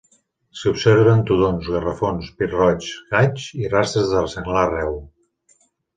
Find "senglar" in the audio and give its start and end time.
4.37-4.65